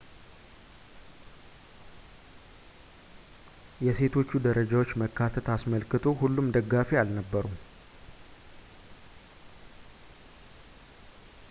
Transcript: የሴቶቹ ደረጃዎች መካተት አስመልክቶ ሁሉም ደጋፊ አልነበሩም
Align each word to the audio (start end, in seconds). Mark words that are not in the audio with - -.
የሴቶቹ 3.87 4.31
ደረጃዎች 4.47 4.95
መካተት 5.03 5.47
አስመልክቶ 5.57 6.03
ሁሉም 6.23 6.47
ደጋፊ 6.57 6.89
አልነበሩም 7.03 7.55